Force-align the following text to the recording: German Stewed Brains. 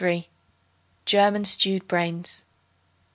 German 1.05 1.45
Stewed 1.45 1.87
Brains. 1.87 2.43